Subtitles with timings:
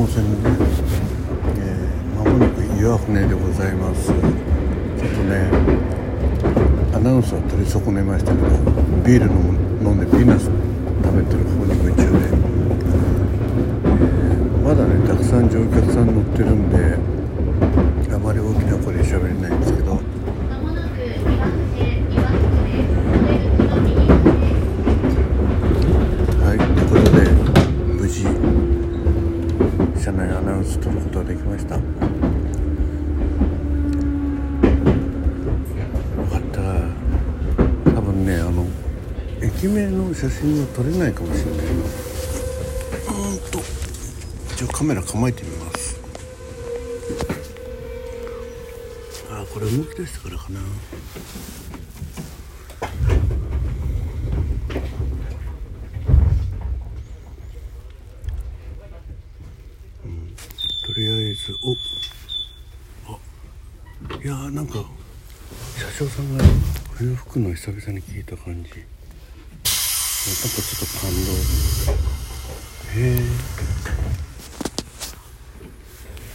[0.00, 4.06] 本線で、えー、間もなく岩船でございます。
[4.08, 4.24] ちょっと
[5.24, 5.50] ね
[6.94, 8.48] アナウンスを取り損ねましたけど
[9.04, 10.48] ビール飲んでピーナッ食
[11.16, 16.96] べてる方に夢中で、えー、まだねたくさん乗客さん乗ってるんで
[18.14, 19.92] あまり大きな声で喋れないんですけど。
[26.40, 27.02] はいということ
[27.44, 27.49] で
[30.02, 31.74] 車内アナウンス取ることができました？
[31.74, 31.82] よ
[36.30, 36.62] かった。
[37.92, 38.66] 多分ねあの
[39.42, 41.66] 駅名の写真は撮れないかもしれない。
[41.66, 43.60] なうんと。
[44.54, 46.00] 一応カメラ構えてみます。
[49.30, 50.60] あこれ動き出したからかな。
[61.40, 61.72] とりあえずお。
[63.12, 63.18] あ。
[64.22, 64.84] いやーなんか
[65.78, 66.44] 車掌さんが
[66.94, 68.50] 笛を吹くの久々に聞いた感じ。
[68.52, 68.70] なんかちょ
[70.76, 71.32] っと感動。
[72.92, 73.18] へえ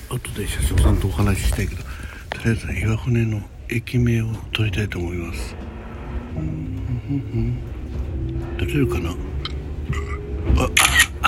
[0.10, 1.90] 後で車掌さんとお話ししたいけどと
[2.44, 5.56] りあえず岩船の駅名を取りたいと思います。
[6.36, 6.56] うんうんうん
[8.58, 9.16] 取れるかなあ
[11.22, 11.26] ああ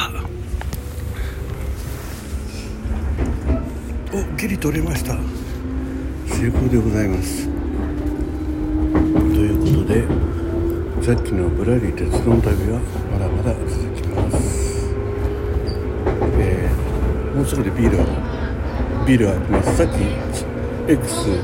[4.14, 5.16] おギリ取れました。
[6.28, 7.48] 成功でございます。
[7.48, 7.52] と
[9.42, 10.06] いうことで
[11.06, 12.80] さっきのぶらり鉄道の旅は
[13.12, 13.70] まだまだ続
[14.02, 14.96] きます。
[16.40, 18.06] えー、もうすぐでビールは
[19.06, 19.76] ビールは開きます。
[19.76, 19.92] さっき
[20.90, 21.42] X で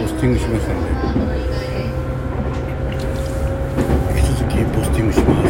[0.00, 0.88] ポスティングしましたので
[4.18, 5.45] 引き続きポスティングします。